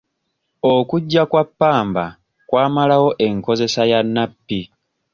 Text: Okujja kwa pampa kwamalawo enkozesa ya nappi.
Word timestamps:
Okujja 0.73 1.23
kwa 1.31 1.43
pampa 1.59 2.05
kwamalawo 2.49 3.09
enkozesa 3.27 3.83
ya 3.91 3.99
nappi. 4.13 4.59